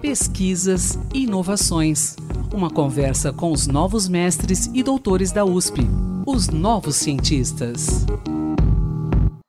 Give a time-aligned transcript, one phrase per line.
[0.00, 2.16] Pesquisas e inovações.
[2.52, 5.82] Uma conversa com os novos mestres e doutores da USP,
[6.26, 8.04] os novos cientistas.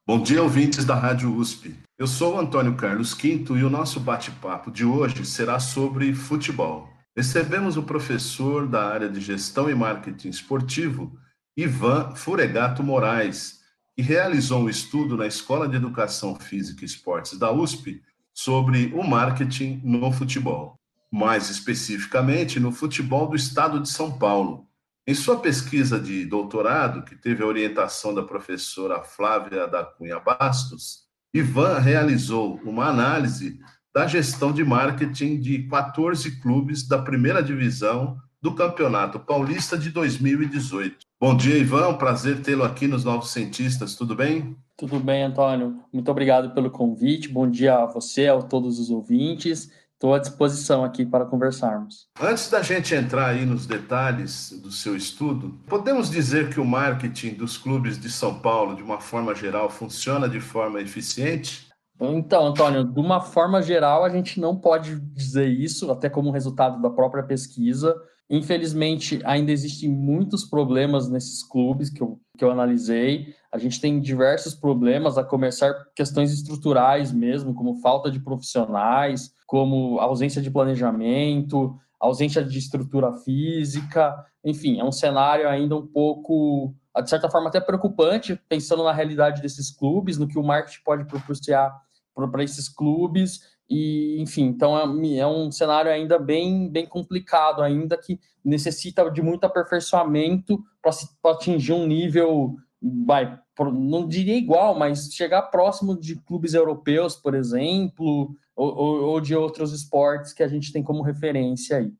[0.08, 1.76] Bom dia, ouvintes da Rádio USP.
[1.98, 6.90] Eu sou Antônio Carlos Quinto e o nosso bate-papo de hoje será sobre futebol.
[7.16, 11.12] Recebemos o professor da área de gestão e marketing esportivo,
[11.58, 13.60] Ivan Furegato Moraes,
[13.96, 18.02] que realizou um estudo na Escola de Educação Física e Esportes da USP
[18.34, 20.80] sobre o marketing no futebol,
[21.12, 24.68] mais especificamente no futebol do estado de São Paulo.
[25.06, 31.04] Em sua pesquisa de doutorado, que teve a orientação da professora Flávia da Cunha Bastos,
[31.34, 33.60] Ivan realizou uma análise
[33.94, 40.98] da gestão de marketing de 14 clubes da primeira divisão do Campeonato Paulista de 2018.
[41.20, 41.94] Bom dia, Ivan.
[41.96, 43.96] Prazer tê-lo aqui nos Novos Cientistas.
[43.96, 44.58] Tudo bem?
[44.76, 45.84] Tudo bem, Antônio.
[45.94, 47.30] Muito obrigado pelo convite.
[47.30, 49.72] Bom dia a você, a todos os ouvintes.
[49.94, 52.10] Estou à disposição aqui para conversarmos.
[52.20, 57.36] Antes da gente entrar aí nos detalhes do seu estudo, podemos dizer que o marketing
[57.36, 61.70] dos clubes de São Paulo, de uma forma geral, funciona de forma eficiente?
[62.02, 66.82] Então, Antônio, de uma forma geral, a gente não pode dizer isso, até como resultado
[66.82, 67.96] da própria pesquisa.
[68.30, 73.36] Infelizmente, ainda existem muitos problemas nesses clubes que eu, que eu analisei.
[73.52, 80.00] A gente tem diversos problemas, a começar questões estruturais mesmo, como falta de profissionais, como
[80.00, 84.16] ausência de planejamento, ausência de estrutura física.
[84.44, 89.42] Enfim, é um cenário ainda um pouco, de certa forma, até preocupante, pensando na realidade
[89.42, 91.72] desses clubes, no que o marketing pode proporcionar
[92.32, 97.98] para esses clubes e, enfim, então é, é, um cenário ainda bem, bem complicado, ainda
[97.98, 102.56] que necessita de muito aperfeiçoamento para atingir um nível,
[103.06, 109.22] vai, não diria igual, mas chegar próximo de clubes europeus, por exemplo, ou, ou, ou
[109.22, 111.92] de outros esportes que a gente tem como referência aí.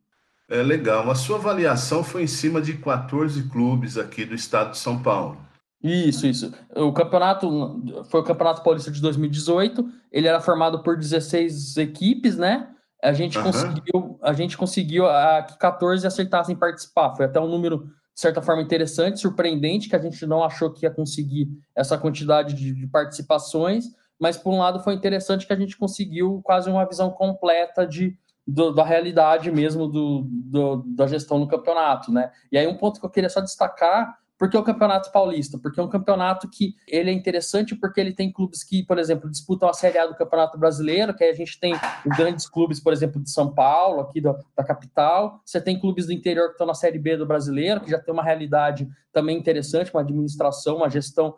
[0.50, 1.10] É legal.
[1.10, 5.38] A sua avaliação foi em cima de 14 clubes aqui do estado de São Paulo.
[5.84, 6.54] Isso, isso.
[6.76, 9.86] O campeonato foi o Campeonato Paulista de 2018.
[10.12, 12.70] Ele era formado por 16 equipes, né?
[13.04, 13.44] A gente uhum.
[13.44, 17.14] conseguiu, a gente conseguiu a, que 14 aceitassem participar.
[17.16, 20.86] Foi até um número de certa forma interessante, surpreendente, que a gente não achou que
[20.86, 23.86] ia conseguir essa quantidade de, de participações,
[24.20, 28.16] mas por um lado foi interessante que a gente conseguiu quase uma visão completa de,
[28.48, 32.32] do, da realidade mesmo do, do, da gestão do campeonato, né?
[32.52, 35.58] E aí um ponto que eu queria só destacar por que o Campeonato Paulista?
[35.58, 39.30] Porque é um campeonato que ele é interessante porque ele tem clubes que, por exemplo,
[39.30, 41.74] disputam a Série A do Campeonato Brasileiro, que a gente tem
[42.18, 45.42] grandes clubes, por exemplo, de São Paulo, aqui da capital.
[45.46, 48.14] Você tem clubes do interior que estão na Série B do Brasileiro, que já tem
[48.14, 51.36] uma realidade também interessante, uma administração, uma gestão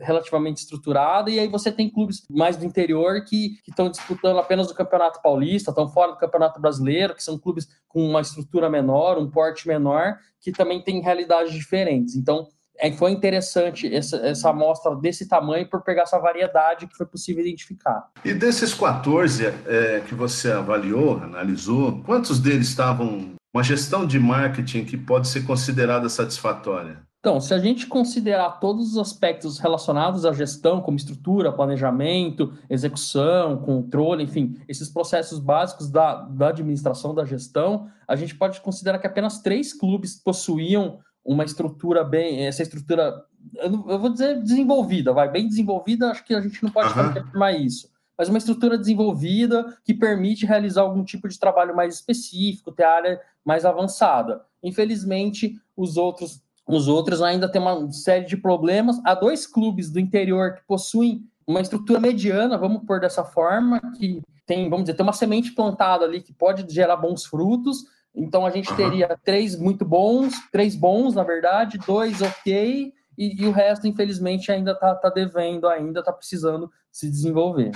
[0.00, 4.74] relativamente estruturada, e aí você tem clubes mais do interior que estão disputando apenas o
[4.74, 9.30] Campeonato Paulista, estão fora do Campeonato Brasileiro, que são clubes com uma estrutura menor, um
[9.30, 12.14] porte menor, que também têm realidades diferentes.
[12.14, 12.46] Então,
[12.78, 17.42] é, foi interessante essa, essa amostra desse tamanho por pegar essa variedade que foi possível
[17.42, 18.08] identificar.
[18.24, 24.84] E desses 14 é, que você avaliou, analisou, quantos deles estavam uma gestão de marketing
[24.84, 27.05] que pode ser considerada satisfatória?
[27.26, 33.58] Então, se a gente considerar todos os aspectos relacionados à gestão, como estrutura, planejamento, execução,
[33.58, 39.08] controle, enfim, esses processos básicos da, da administração da gestão, a gente pode considerar que
[39.08, 43.24] apenas três clubes possuíam uma estrutura bem, essa estrutura,
[43.56, 46.96] eu, não, eu vou dizer desenvolvida, vai, bem desenvolvida, acho que a gente não pode
[46.96, 47.06] uhum.
[47.06, 52.70] afirmar isso, mas uma estrutura desenvolvida que permite realizar algum tipo de trabalho mais específico,
[52.70, 54.44] ter área mais avançada.
[54.62, 59.00] Infelizmente, os outros os outros ainda têm uma série de problemas.
[59.04, 64.20] Há dois clubes do interior que possuem uma estrutura mediana, vamos pôr dessa forma, que
[64.44, 67.84] tem, vamos dizer, tem uma semente plantada ali que pode gerar bons frutos.
[68.14, 73.46] Então a gente teria três muito bons, três bons, na verdade, dois ok, e, e
[73.46, 77.72] o resto, infelizmente, ainda está tá devendo, ainda está precisando se desenvolver.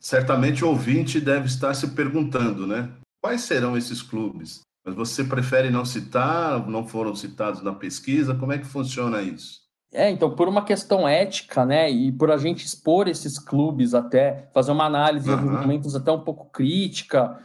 [0.00, 2.90] Certamente o ouvinte deve estar se perguntando, né?
[3.22, 4.62] Quais serão esses clubes?
[4.90, 8.34] Mas você prefere não citar, não foram citados na pesquisa?
[8.34, 9.60] Como é que funciona isso?
[9.92, 14.48] É, então, por uma questão ética, né, e por a gente expor esses clubes até,
[14.54, 15.34] fazer uma análise uhum.
[15.34, 17.38] em alguns momentos até um pouco crítica,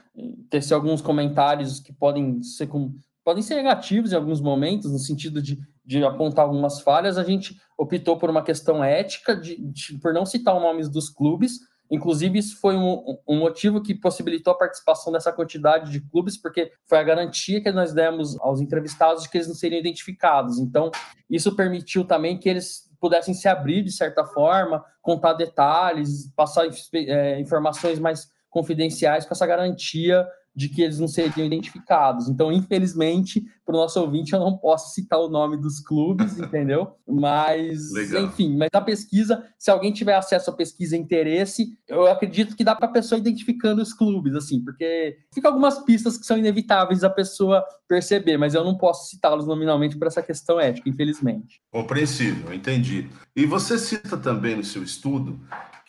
[0.49, 2.93] tecer alguns comentários que podem ser, com,
[3.23, 7.59] podem ser negativos em alguns momentos, no sentido de, de apontar algumas falhas, a gente
[7.75, 11.59] optou por uma questão ética, de, de por não citar os nomes dos clubes,
[11.89, 16.71] Inclusive, isso foi um, um, motivo que possibilitou a participação dessa quantidade de clubes, porque
[16.85, 20.57] foi a garantia que nós demos aos entrevistados de que eles não seriam identificados.
[20.57, 20.89] Então,
[21.29, 27.39] isso permitiu também que eles pudessem se abrir de certa forma, contar detalhes, passar é,
[27.39, 32.29] informações mais confidenciais com essa garantia de que eles não seriam identificados.
[32.29, 36.95] Então, infelizmente, para o nosso ouvinte, eu não posso citar o nome dos clubes, entendeu?
[37.07, 38.23] Mas, Legal.
[38.23, 42.63] enfim, mas a pesquisa, se alguém tiver acesso à pesquisa e interesse, eu acredito que
[42.63, 47.03] dá para a pessoa identificando os clubes, assim, porque fica algumas pistas que são inevitáveis
[47.03, 51.61] a pessoa perceber, mas eu não posso citá-los nominalmente por essa questão ética, infelizmente.
[51.71, 53.09] Compreensível, entendi.
[53.35, 55.39] E você cita também no seu estudo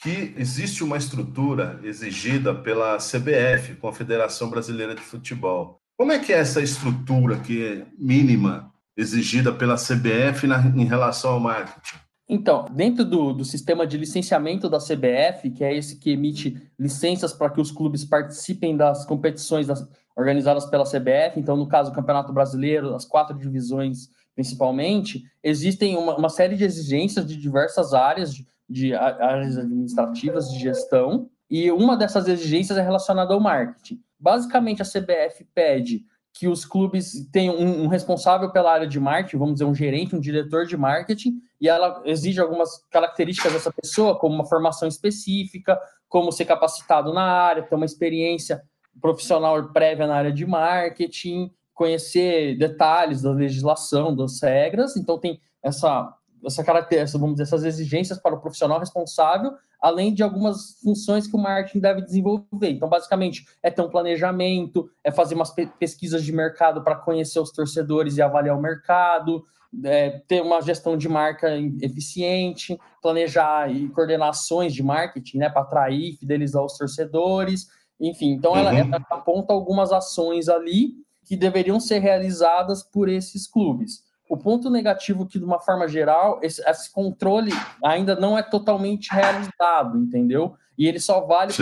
[0.02, 5.80] que existe uma estrutura exigida pela CBF, Confederação Brasileira de Futebol.
[5.96, 11.32] Como é que é essa estrutura que é mínima exigida pela CBF na, em relação
[11.32, 11.96] ao marketing?
[12.28, 17.32] Então, dentro do, do, sistema de licenciamento da CBF, que é esse que emite licenças
[17.32, 21.94] para que os clubes participem das competições das, organizadas pela CBF, então, no caso, o
[21.94, 28.34] Campeonato Brasileiro, as quatro divisões principalmente, existem uma, uma série de exigências de diversas áreas,
[28.34, 34.02] de, de áreas administrativas de gestão, e uma dessas exigências é relacionada ao marketing.
[34.18, 39.38] Basicamente, a CBF pede que os clubes tenham um, um, responsável pela área de marketing,
[39.38, 44.18] vamos dizer, um gerente, um diretor de marketing, e ela exige algumas características dessa pessoa,
[44.18, 48.62] como uma formação específica, como ser capacitado na área, ter uma experiência
[49.00, 54.96] profissional prévia na área de marketing, conhecer detalhes da legislação, das regras.
[54.96, 60.22] Então, tem essa essa característica, vamos dizer, essas exigências para o profissional responsável, além de
[60.22, 62.70] algumas funções que o marketing deve desenvolver.
[62.70, 67.50] Então, basicamente, é ter um planejamento, é fazer umas pesquisas de mercado para conhecer os
[67.50, 69.44] torcedores e avaliar o mercado,
[69.84, 71.50] é, ter uma gestão de marca
[71.82, 77.66] eficiente, planejar e coordenações de marketing, né, para atrair, fidelizar os torcedores,
[78.00, 78.32] enfim.
[78.32, 78.58] Então, uhum.
[78.58, 80.94] ela, ela aponta algumas ações ali
[81.24, 84.04] que deveriam ser realizadas por esses clubes.
[84.28, 87.52] O ponto negativo que, de uma forma geral, esse, esse controle
[87.82, 90.56] ainda não é totalmente realizado, entendeu?
[90.76, 91.52] E ele só vale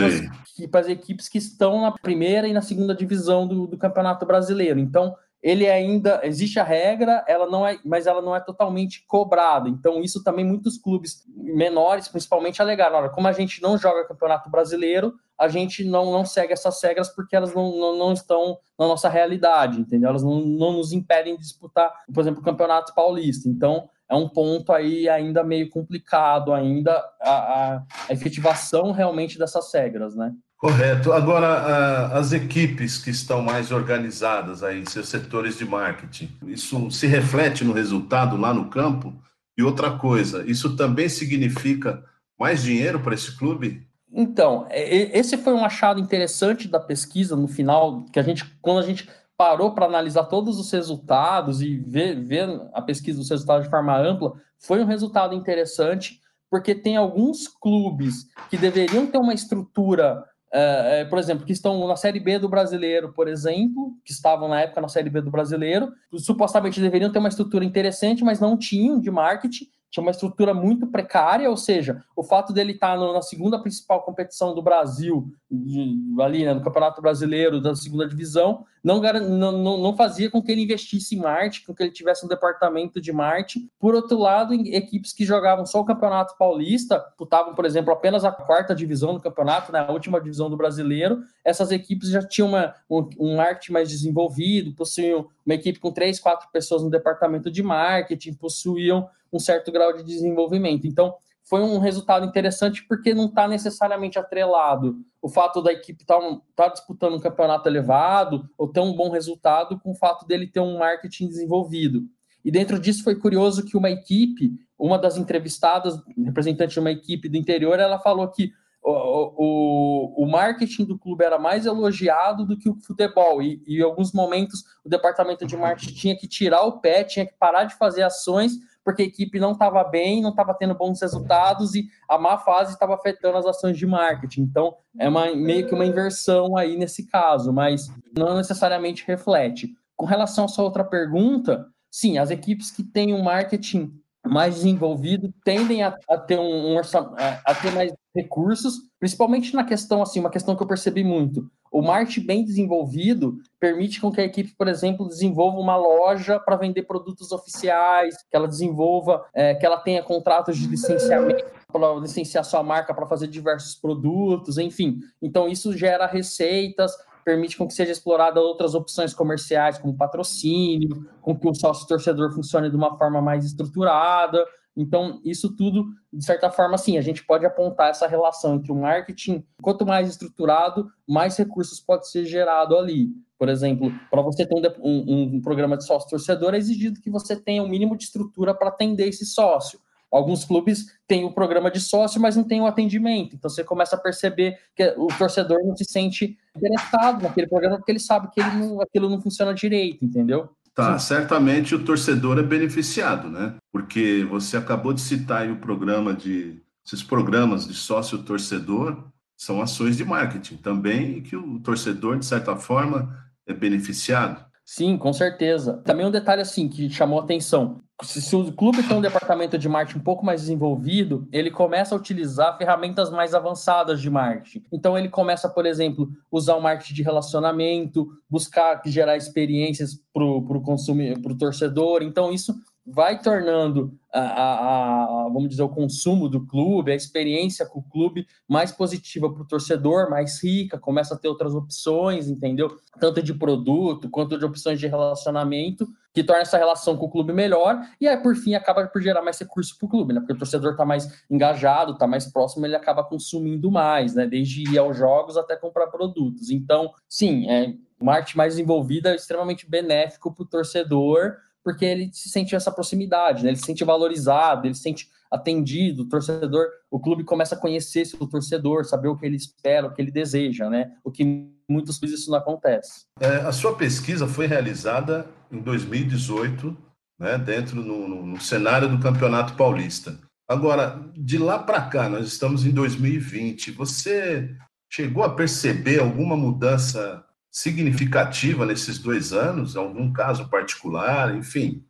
[0.69, 4.79] para as equipes que estão na primeira e na segunda divisão do, do Campeonato Brasileiro.
[4.79, 5.15] Então,
[5.45, 9.69] ele ainda existe a regra, ela não é, mas ela não é totalmente cobrada.
[9.69, 12.97] Então, isso também muitos clubes menores, principalmente, alegaram.
[12.97, 17.09] Olha, como a gente não joga Campeonato Brasileiro, a gente não, não segue essas regras
[17.09, 20.09] porque elas não, não, não estão na nossa realidade, entendeu?
[20.09, 23.47] Elas não, não nos impedem de disputar, por exemplo, o Campeonato Paulista.
[23.47, 30.15] Então, é um ponto aí ainda meio complicado ainda a, a, efetivação realmente dessas regras,
[30.15, 30.33] né?
[30.57, 31.11] Correto.
[31.11, 37.63] Agora, as equipes que estão mais organizadas aí, seus setores de marketing, isso se reflete
[37.63, 39.13] no resultado lá no campo?
[39.57, 42.03] E outra coisa, isso também significa
[42.39, 43.85] mais dinheiro para esse clube?
[44.11, 48.79] Então, é, esse foi um achado interessante da pesquisa no final, que a gente, quando
[48.79, 53.65] a gente parou para analisar todos os resultados e ver, ver a pesquisa dos resultados
[53.65, 59.33] de forma ampla, foi um resultado interessante, porque tem alguns clubes que deveriam ter uma
[59.33, 60.23] estrutura
[60.57, 64.47] é, é, por exemplo, que estão na Série B do Brasileiro, por exemplo, que estavam
[64.47, 68.57] na época na Série B do Brasileiro, supostamente deveriam ter uma estrutura interessante, mas não
[68.57, 73.13] tinham de marketing, tinha uma estrutura muito precária, ou seja, o fato dele estar no,
[73.13, 78.65] na segunda principal competição do Brasil, de, ali né, no Campeonato Brasileiro da segunda divisão,
[78.83, 82.29] não, não, não fazia com que ele investisse em marketing, com que ele tivesse um
[82.29, 83.69] departamento de marketing.
[83.79, 88.31] Por outro lado, equipes que jogavam só o Campeonato Paulista, disputavam, por exemplo, apenas a
[88.31, 92.75] quarta divisão do campeonato, né, a última divisão do Brasileiro, essas equipes já tinham uma,
[92.89, 93.37] um, um
[93.71, 99.39] mais desenvolvido, possuíam uma equipe com três, quatro pessoas no departamento de marketing, possuíam um
[99.39, 100.87] certo grau de desenvolvimento.
[100.87, 106.19] Então, foi um resultado interessante porque não está necessariamente atrelado o fato da equipe estar
[106.19, 110.47] tá, tá disputando um campeonato elevado ou ter um bom resultado com o fato dele
[110.47, 112.03] ter um marketing desenvolvido.
[112.43, 117.29] E dentro disso foi curioso que uma equipe, uma das entrevistadas, representante de uma equipe
[117.29, 118.51] do interior, ela falou que
[118.91, 123.41] o, o, marketing do clube era mais elogiado do que o futebol.
[123.41, 127.25] E, e em alguns momentos o departamento de marketing tinha que tirar o pé, tinha
[127.25, 131.01] que parar de fazer ações porque a equipe não estava bem, não estava tendo bons
[131.01, 134.43] resultados e a má fase estava afetando as ações de marketing.
[134.43, 139.73] Então, é uma, meio que uma inversão aí nesse caso, mas não necessariamente reflete.
[139.97, 143.91] Com relação à sua outra pergunta, sim, as equipes que têm um marketing
[144.25, 150.01] mais desenvolvido tendem a, a ter um, um a ter mais recursos, principalmente na questão
[150.01, 151.49] assim, uma questão que eu percebi muito.
[151.71, 156.55] O marketing bem desenvolvido permite com que a equipe, por exemplo, desenvolva uma loja para
[156.55, 162.45] vender produtos oficiais, que ela desenvolva, é, que ela tenha contratos de licenciamento para licenciar
[162.45, 164.99] sua marca para fazer diversos produtos, enfim.
[165.21, 166.93] Então isso gera receitas,
[167.25, 172.31] permite com que seja explorada outras opções comerciais, como patrocínio, com que o sócio torcedor
[172.31, 174.45] funcione de uma forma mais estruturada.
[174.77, 178.75] Então, isso tudo, de certa forma, sim, a gente pode apontar essa relação entre o
[178.75, 183.09] marketing, quanto mais estruturado, mais recursos pode ser gerado ali.
[183.39, 187.09] Por exemplo, para você ter um, um, um, programa de sócio torcedor, é exigido que
[187.09, 189.79] você tenha o um mínimo de estrutura para atender esse sócio.
[190.15, 193.35] Alguns clubes têm o programa de sócio, mas não tem o atendimento.
[193.35, 197.91] Então você começa a perceber que o torcedor não se sente interessado naquele programa porque
[197.91, 200.49] ele sabe que ele não, aquilo não funciona direito, entendeu?
[200.73, 201.07] Tá, Sim.
[201.07, 203.55] certamente o torcedor é beneficiado, né?
[203.71, 206.61] Porque você acabou de citar aí o programa de.
[206.85, 209.03] Esses programas de sócio torcedor
[209.35, 213.17] são ações de marketing também, e que o torcedor, de certa forma,
[213.47, 214.45] é beneficiado.
[214.63, 215.81] Sim, com certeza.
[215.85, 217.81] Também um detalhe assim que chamou atenção.
[218.03, 221.97] Se, o clube tem um departamento de marketing um pouco mais desenvolvido, ele começa a
[221.97, 224.65] utilizar ferramentas mais avançadas de marketing.
[224.69, 230.61] Então ele começa, por exemplo, usar o marketing de relacionamento, buscar gerar experiências para o
[230.61, 232.03] consumidor, para o torcedor.
[232.03, 232.53] Então isso
[232.85, 237.83] vai tornando a, a, a, vamos dizer, o consumo do clube, a experiência com o
[237.83, 242.77] clube mais positiva para o torcedor, mais rica, começa a ter outras opções, entendeu?
[242.99, 247.33] Tanto de produto quanto de opções de relacionamento, que torna essa relação com o clube
[247.33, 250.21] melhor, e aí, por fim, acaba por gerar mais recursos para o clube, né?
[250.21, 254.25] Porque o torcedor está mais engajado, está mais próximo, ele acaba consumindo mais, né?
[254.25, 256.51] Desde ir aos jogos até comprar produtos.
[256.51, 262.55] Então, sim, é, marketing mais envolvida extremamente benéfico para o torcedor, porque ele se sente
[262.55, 263.49] essa proximidade, né?
[263.49, 268.05] ele se sente valorizado, ele se sente atendido, o torcedor, o clube começa a conhecer
[268.05, 270.91] seu torcedor, saber o que ele espera, o que ele deseja, né?
[271.03, 273.05] O que muitas vezes isso não acontece.
[273.19, 276.77] É, a sua pesquisa foi realizada em 2018,
[277.19, 280.19] né, dentro no, no, no cenário do Campeonato Paulista.
[280.47, 283.71] Agora, de lá para cá, nós estamos em 2020.
[283.71, 284.55] Você
[284.93, 287.24] chegou a perceber alguma mudança
[287.55, 289.77] significativa nesses dois anos?
[289.77, 291.81] Algum caso particular, enfim?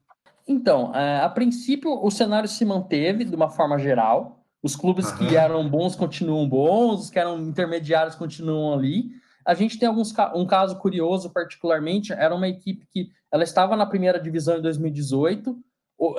[0.47, 4.45] Então, é, a princípio, o cenário se manteve de uma forma geral.
[4.61, 5.17] Os clubes uhum.
[5.17, 9.09] que eram bons continuam bons, os que eram intermediários continuam ali.
[9.43, 13.87] A gente tem alguns, um caso curioso, particularmente, era uma equipe que ela estava na
[13.87, 15.57] primeira divisão em 2018,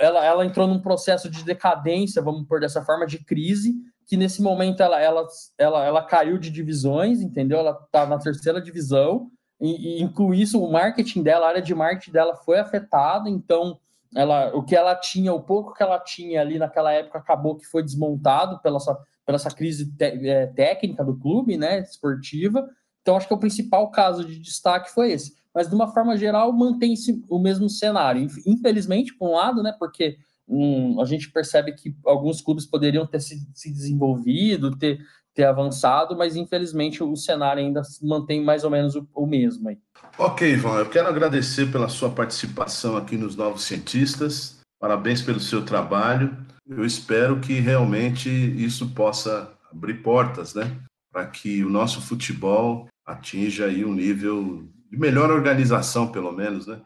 [0.00, 3.76] ela, ela entrou num processo de decadência, vamos por dessa forma, de crise,
[4.06, 5.26] que nesse momento ela, ela,
[5.58, 7.58] ela, ela caiu de divisões, entendeu?
[7.58, 12.12] Ela está na terceira divisão, e, com isso o marketing dela, a área de marketing
[12.12, 13.78] dela foi afetada, então
[14.14, 17.66] ela, o que ela tinha, o pouco que ela tinha ali naquela época acabou que
[17.66, 22.68] foi desmontado pela essa, pela essa crise te, é, técnica do clube, né, esportiva.
[23.02, 25.34] Então acho que o principal caso de destaque foi esse.
[25.54, 28.28] Mas de uma forma geral mantém-se o mesmo cenário.
[28.46, 33.20] Infelizmente, por um lado, né, porque hum, a gente percebe que alguns clubes poderiam ter
[33.20, 34.98] se, se desenvolvido, ter
[35.36, 39.68] ter avançado, mas infelizmente o cenário ainda mantém mais ou menos o, o mesmo.
[39.68, 39.78] Aí.
[40.18, 44.58] Ok, Ivan, eu quero agradecer pela sua participação aqui nos Novos Cientistas.
[44.80, 46.34] Parabéns pelo seu trabalho.
[46.66, 50.74] Eu espero que realmente isso possa abrir portas, né,
[51.12, 56.80] para que o nosso futebol atinja aí um nível de melhor organização, pelo menos, né?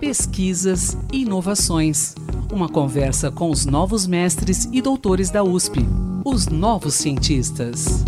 [0.00, 2.16] Pesquisas e inovações.
[2.52, 5.86] Uma conversa com os novos mestres e doutores da USP,
[6.24, 8.04] os novos cientistas.